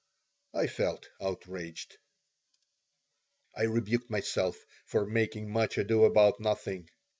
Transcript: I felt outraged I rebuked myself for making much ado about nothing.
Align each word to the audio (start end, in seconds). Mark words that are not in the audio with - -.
I 0.55 0.65
felt 0.65 1.07
outraged 1.21 1.99
I 3.55 3.65
rebuked 3.65 4.09
myself 4.09 4.65
for 4.87 5.05
making 5.05 5.51
much 5.51 5.77
ado 5.77 6.05
about 6.05 6.39
nothing. 6.39 6.89